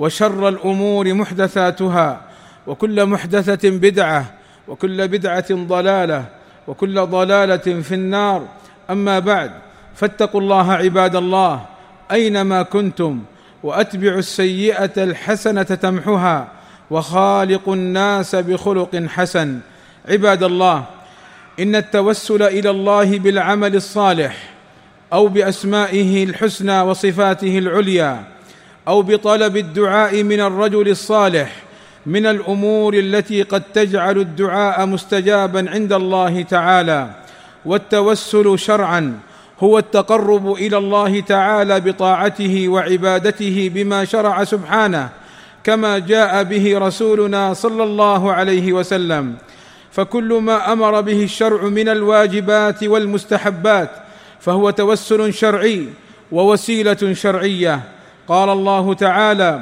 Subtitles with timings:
[0.00, 2.20] وشر الأمور محدثاتها
[2.66, 4.24] وكل محدثة بدعة
[4.68, 6.24] وكل بدعة ضلالة
[6.68, 8.48] وكل ضلالة في النار.
[8.90, 9.50] أما بعد
[9.94, 11.64] فاتقوا الله عباد الله
[12.12, 13.22] أينما كنتم
[13.62, 16.48] وأتبعوا السيئة الحسنة تمحها
[16.90, 19.58] وخالق الناس بخلق حسن.
[20.08, 20.84] عباد الله
[21.60, 24.36] إن التوسل إلى الله بالعمل الصالح
[25.12, 28.24] أو بأسمائه الحسنى وصفاته العليا
[28.88, 31.56] أو بطلب الدعاء من الرجل الصالح
[32.06, 37.10] من الأمور التي قد تجعل الدعاء مستجابا عند الله تعالى
[37.64, 39.18] والتوسل شرعا
[39.60, 45.08] هو التقرب إلى الله تعالى بطاعته وعبادته بما شرع سبحانه
[45.64, 49.34] كما جاء به رسولنا صلى الله عليه وسلم.
[49.92, 53.90] فكل ما أمر به الشرع من الواجبات والمستحبات
[54.40, 55.88] فهو توسل شرعي
[56.32, 57.99] ووسيلة شرعية.
[58.30, 59.60] قال الله تعالى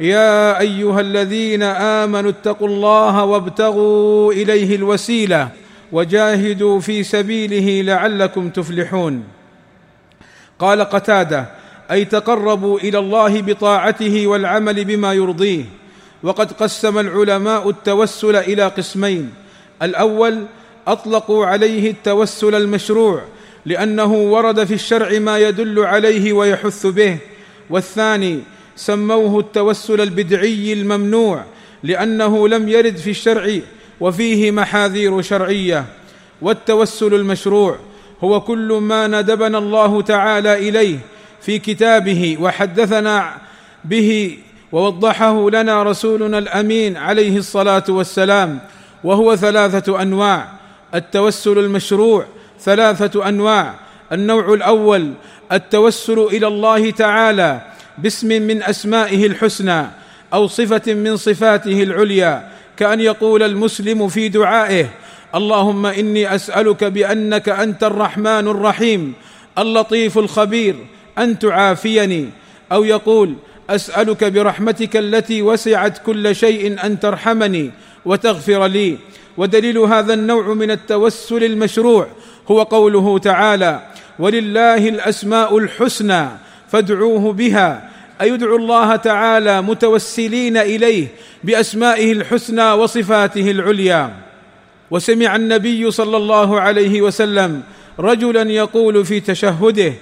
[0.00, 5.48] يا أيها الذين آمنوا اتقوا الله وابتغوا إليه الوسيلة
[5.92, 9.24] وجاهدوا في سبيله لعلكم تفلحون.
[10.58, 11.46] قال قتادة
[11.90, 15.64] أي تقربوا إلى الله بطاعته والعمل بما يرضيه.
[16.22, 19.32] وقد قسم العلماء التوسل إلى قسمين
[19.82, 20.44] الأول
[20.86, 23.22] أطلقوا عليه التوسل المشروع
[23.66, 27.18] لأنه ورد في الشرع ما يدل عليه ويحث به.
[27.70, 28.40] والثاني
[28.76, 31.44] سموه التوسل البدعي الممنوع
[31.82, 33.58] لأنه لم يرد في الشرع
[34.00, 35.84] وفيه محاذير شرعية.
[36.42, 37.78] والتوسل المشروع
[38.24, 40.98] هو كل ما ندبنا الله تعالى إليه
[41.40, 43.34] في كتابه وحدثنا
[43.84, 44.38] به
[44.72, 48.58] ووضحه لنا رسولنا الأمين عليه الصلاة والسلام
[49.04, 50.48] وهو ثلاثة أنواع.
[50.94, 52.24] التوسل المشروع
[52.60, 53.74] ثلاثة أنواع.
[54.12, 55.12] النوع الأول
[55.52, 57.60] التوسل إلى الله تعالى
[58.02, 59.86] باسم من أسمائه الحسنى
[60.34, 64.86] أو صفة من صفاته العليا كأن يقول المسلم في دعائه
[65.34, 69.12] اللهم إني أسألك بأنك أنت الرحمن الرحيم
[69.58, 70.76] اللطيف الخبير
[71.18, 72.28] أن تعافيني
[72.72, 73.34] أو يقول
[73.70, 77.70] أسألك برحمتك التي وسعت كل شيء أن ترحمني
[78.04, 78.98] وتغفر لي.
[79.36, 82.06] ودليل هذا النوع من التوسل المشروع
[82.50, 83.80] هو قوله تعالى
[84.18, 86.28] ولله الأسماء الحسنى
[86.68, 87.89] فادعوه بها
[88.20, 91.06] اي يدعو الله تعالى متوسلين إليه
[91.44, 94.10] بأسمائه الحسنى وصفاته العليا.
[94.90, 97.62] وسمع النبي صلى الله عليه وسلم
[97.98, 99.92] رجلا يقول في تشهده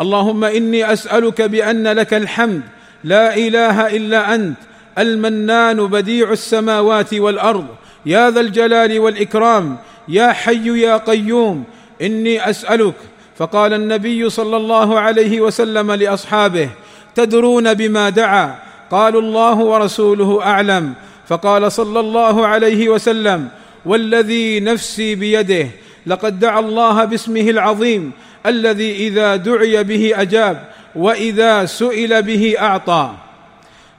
[0.00, 2.62] اللهم إني أسألك بأن لك الحمد
[3.04, 4.56] لا إله إلا أنت
[4.98, 7.66] المنان بديع السماوات والأرض
[8.06, 9.76] يا ذا الجلال والإكرام
[10.08, 11.64] يا حي يا قيوم
[12.02, 12.94] إني أسألك.
[13.36, 16.68] فقال النبي صلى الله عليه وسلم لأصحابه
[17.16, 18.54] تدرون بما دعا
[18.90, 20.94] قالوا الله ورسوله أعلم
[21.28, 23.48] فقال صلى الله عليه وسلم
[23.86, 25.68] والذي نفسي بيده
[26.06, 28.12] لقد دعا الله باسمه العظيم
[28.46, 33.10] الذي إذا دعي به أجاب وإذا سئل به أعطى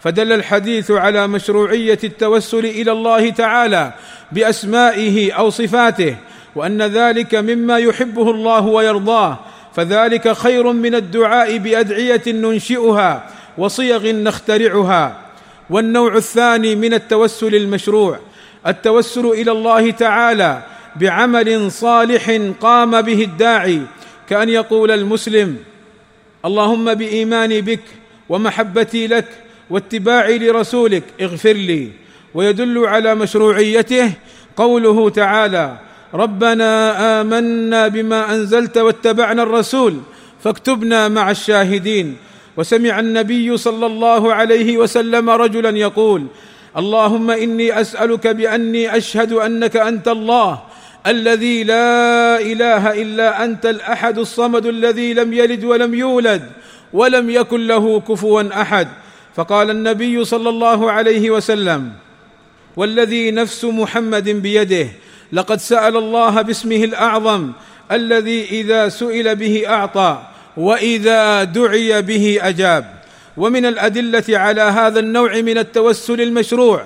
[0.00, 3.92] فدل الحديث على مشروعية التوسل إلى الله تعالى
[4.32, 6.16] بأسمائه أو صفاته
[6.54, 9.38] وأن ذلك مما يحبه الله ويرضاه
[9.76, 15.26] فذلك خير من الدعاء بأدعية ننشئها وصيغ نخترعها.
[15.70, 18.18] والنوع الثاني من التوسل المشروع
[18.66, 20.62] التوسل إلى الله تعالى
[20.96, 23.82] بعمل صالح قام به الداعي
[24.28, 25.56] كأن يقول المسلم
[26.44, 27.82] اللهم بإيماني بك
[28.28, 29.24] ومحبتي لك
[29.70, 31.90] واتباعي لرسولك اغفر لي
[32.34, 34.12] ويدل على مشروعيته
[34.56, 35.76] قوله تعالى
[36.16, 36.70] ربنا
[37.20, 40.00] آمنا بما أنزلت واتبعنا الرسول
[40.44, 42.16] فاكتبنا مع الشاهدين.
[42.56, 46.26] وسمع النبي صلى الله عليه وسلم رجلا يقول
[46.76, 50.62] اللهم إني أسألك بأني أشهد أنك أنت الله
[51.06, 56.42] الذي لا إله إلا أنت الأحد الصمد الذي لم يلد ولم يولد
[56.92, 58.88] ولم يكن له كفوا أحد.
[59.36, 61.92] فقال النبي صلى الله عليه وسلم
[62.76, 64.88] والذي نفس محمد بيده
[65.32, 67.52] لقد سأل الله باسمه الأعظم
[67.92, 70.22] الذي إذا سئل به أعطى
[70.56, 72.96] وإذا دعي به أجاب.
[73.36, 76.84] ومن الأدلة على هذا النوع من التوسل المشروع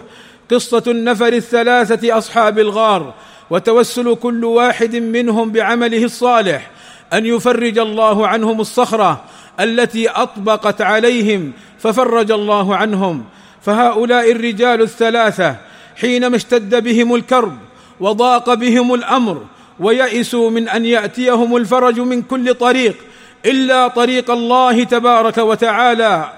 [0.50, 3.14] قصة النفر الثلاثة أصحاب الغار
[3.50, 6.70] وتوسل كل واحد منهم بعمله الصالح
[7.12, 9.24] أن يفرج الله عنهم الصخرة
[9.60, 13.24] التي أطبقت عليهم ففرج الله عنهم.
[13.62, 15.56] فهؤلاء الرجال الثلاثة
[15.96, 17.58] حينما اشتد بهم الكرب
[18.00, 19.42] وضاق بهم الأمر
[19.80, 22.96] ويئسوا من أن يأتيهم الفرج من كل طريق
[23.46, 26.32] إلا طريق الله تبارك وتعالى.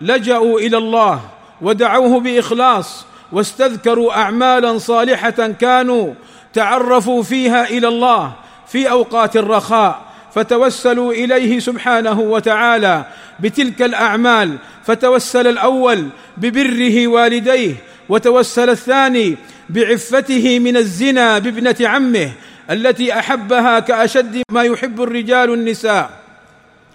[0.00, 1.20] لجأوا إلى الله
[1.62, 6.14] ودعوه بإخلاص واستذكروا اعمالا صالحة كانوا
[6.52, 8.32] تعرفوا فيها إلى الله
[8.66, 10.00] في أوقات الرخاء
[10.34, 13.04] فتوسلوا إليه سبحانه وتعالى
[13.40, 17.74] بتلك الأعمال فتوسل الأول ببره والديه
[18.08, 19.36] وتوسل الثاني
[19.68, 22.30] بعفته من الزنا بابنة عمه
[22.70, 26.10] التي أحبها كأشد ما يحب الرجال النساء.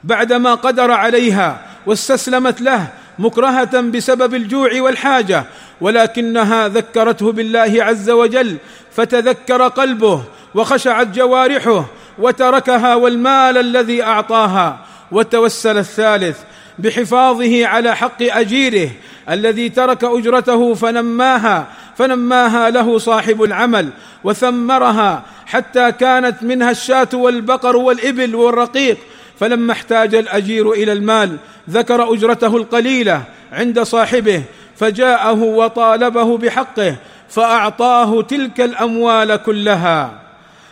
[0.03, 2.87] بعدما قدر عليها واستسلمت له
[3.19, 5.43] مكرهة بسبب الجوع والحاجة
[5.81, 8.57] ولكنها ذكرته بالله عز وجل
[8.91, 10.23] فتذكر قلبه
[10.55, 11.85] وخشعت جوارحه
[12.19, 16.37] وتركها والمال الذي أعطاها وتوسل الثالث
[16.79, 18.89] بحفاظه على حق أجيره
[19.29, 23.89] الذي ترك أجرته فنماها فنماها له صاحب العمل
[24.23, 28.97] وثمرها حتى كانت منها الشاة والبقر والإبل والرقيق.
[29.39, 31.37] فلما احتاج الأجير إلى المال
[31.69, 34.43] ذكر أجرته القليلة عند صاحبه
[34.75, 36.95] فجاءه وطالبه بحقه
[37.29, 40.21] فأعطاه تلك الأموال كلها.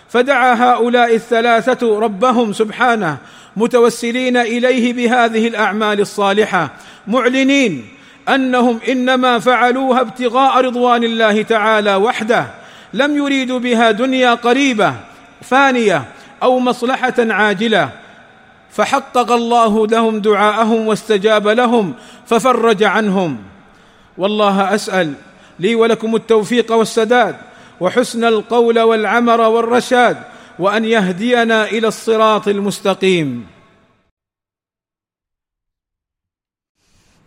[0.10, 3.18] فدعا هؤلاء الثلاثة ربهم سبحانه
[3.58, 6.70] متوسلين إليه بهذه الأعمال الصالحة
[7.08, 7.86] معلنين
[8.30, 12.46] أنهم إنما فعلوها ابتغاء رضوان الله تعالى وحده
[12.94, 14.94] لم يريدوا بها دنيا قريبة
[15.42, 16.04] فانية
[16.44, 17.90] أو مصلحة عاجلة.
[18.72, 21.94] فحقق الله لهم دعاءهم واستجاب لهم
[22.28, 23.38] ففرج عنهم.
[24.18, 25.14] والله أسأل
[25.60, 27.36] لي ولكم التوفيق والسداد
[27.80, 30.18] وحسن القول والعمر والرشاد
[30.60, 33.48] وأن يهدينا إلى الصراط المستقيم.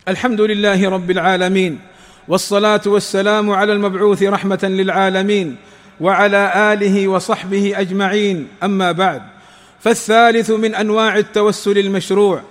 [0.08, 1.80] الحمد لله رب العالمين
[2.28, 5.56] والصلاة والسلام على المبعوث رحمة للعالمين
[6.00, 8.48] وعلى آله وصحبه أجمعين.
[8.62, 9.22] أما بعد
[9.80, 12.42] فالثالث من أنواع التوسل المشروع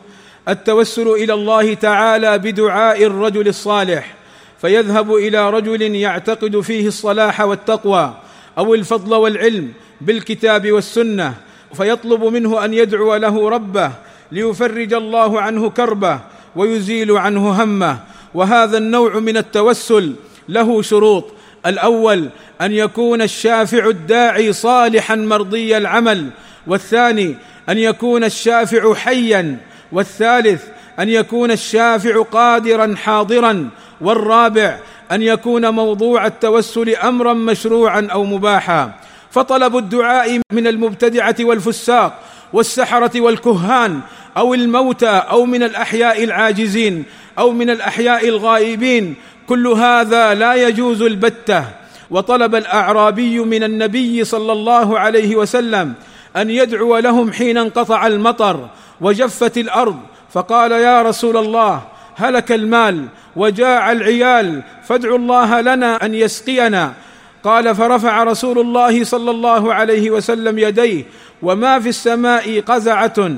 [0.48, 4.16] التوسل إلى الله تعالى بدعاء الرجل الصالح
[4.62, 8.18] فيذهب إلى رجل يعتقد فيه الصلاح والتقوى
[8.58, 11.34] أو الفضل والعلم بالكتاب والسنة
[11.74, 13.92] فيطلب منه أن يدعو له ربه
[14.32, 16.20] ليفرج الله عنه كربه
[16.56, 17.98] ويزيل عنه همه.
[18.34, 20.14] وهذا النوع من التوسل
[20.50, 21.26] له شروط.
[21.66, 22.30] الأول
[22.62, 26.30] أن يكون الشافع الداعي صالحا مرضي العمل.
[26.68, 27.36] والثاني
[27.70, 29.58] أن يكون الشافع حيا.
[29.92, 30.64] والثالث
[31.00, 33.70] أن يكون الشافع قادرا حاضرا.
[34.02, 34.80] والرابع
[35.12, 38.92] أن يكون موضوع التوسل امرا مشروعا أو مباحا.
[39.32, 42.20] فطلب الدعاء من المبتدعة والفساق
[42.54, 44.00] والسحرة والكهان
[44.38, 47.04] أو الموتى أو من الأحياء العاجزين
[47.40, 49.16] أو من الأحياء الغائبين.
[49.48, 51.66] كل هذا لا يجوز البتة.
[52.10, 55.94] وطلب الأعرابي من النبي صلى الله عليه وسلم
[56.36, 58.70] أن يدعو لهم حين انقطع المطر
[59.02, 60.00] وجفت الأرض.
[60.34, 61.82] فقال يا رسول الله
[62.16, 63.06] هلك المال
[63.36, 66.94] وجاع العيال فادعوا الله لنا أن يسقينا.
[67.44, 71.04] قال فرفع رسول الله صلى الله عليه وسلم يديه
[71.42, 73.32] وما في السماء قزعة.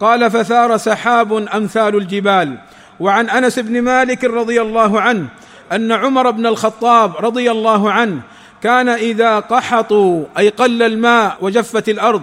[0.00, 2.58] قال فثار سحاب أمثال الجبال.
[3.00, 5.26] وعن أنس بن مالك رضي الله عنه
[5.72, 8.20] أن عمر بن الخطاب رضي الله عنه
[8.62, 12.22] كان إذا قحطوا أي قل الماء وجفت الأرض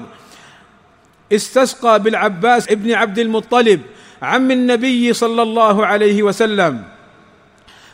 [1.33, 3.81] استسقى بالعباس ابن عبد المطلب
[4.21, 6.83] عم النبي صلى الله عليه وسلم.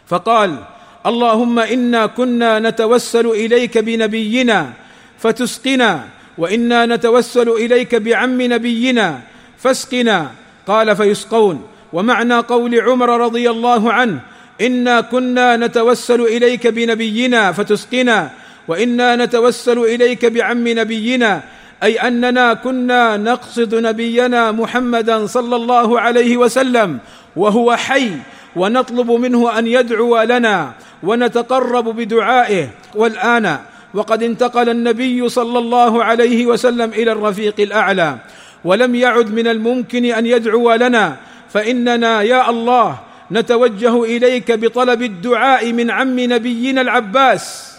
[0.07, 0.57] فقال
[1.05, 4.74] اللهم إنا كنا نتوسل إليك بنبينا
[5.19, 6.05] فتسقنا
[6.38, 9.19] وإنا نتوسل إليك بعم نبينا
[9.57, 10.31] فاسقنا
[10.67, 11.67] قال فيسقون.
[11.93, 14.19] ومعنى قول عمر رضي الله عنه
[14.62, 18.29] إنا كنا نتوسل إليك بنبينا فتسقنا
[18.67, 21.43] وإنا نتوسل إليك بعم نبينا
[21.83, 27.00] أي أننا كنا نقصد نبينا محمدا صلى الله عليه وسلم
[27.36, 28.12] وهو حي
[28.55, 30.72] ونطلب منه أن يدعو لنا
[31.03, 32.69] ونتقرب بدعائه.
[32.95, 33.57] والآن
[33.93, 38.17] وقد انتقل النبي صلى الله عليه وسلم إلى الرفيق الأعلى
[38.65, 41.17] ولم يعد من الممكن أن يدعو لنا.
[41.50, 42.98] فإننا يا الله
[43.31, 47.74] نتوجه إليك بطلب الدعاء من عم نبينا العباس.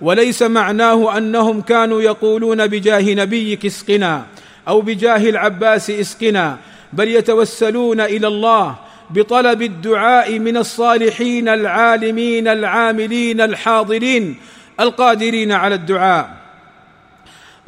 [0.00, 4.24] وليس معناه أنهم كانوا يقولون بجاه نبيك اسقنا
[4.68, 6.56] أو بجاه العباس اسقنا
[6.92, 8.74] بل يتوسلون إلى الله
[9.10, 14.36] بطلب الدعاء من الصالحين العالمين العاملين الحاضرين
[14.80, 16.30] القادرين على الدعاء.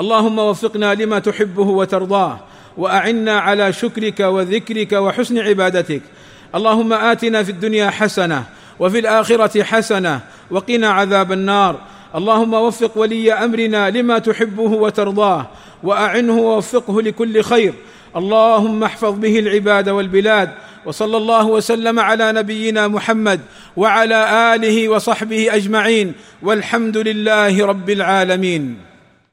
[0.00, 2.40] اللهم وفقنا لما تحبه وترضاه
[2.76, 6.02] وأعنا على شكرك وذكرك وحسن عبادتك.
[6.54, 8.44] اللهم آتنا في الدنيا حسنة
[8.78, 10.20] وفي الآخرة حسنة
[10.50, 11.80] وقنا عذاب النار.
[12.14, 15.46] اللهم وفق ولي أمرنا لما تحبه وترضاه
[15.82, 17.74] وأعنه ووفقه لكل خير.
[18.16, 20.50] اللهم احفظ به العباد والبلاد
[20.86, 23.40] وصلى الله وسلم على نبينا محمد
[23.76, 28.91] وعلى آله وصحبه أجمعين والحمد لله رب العالمين.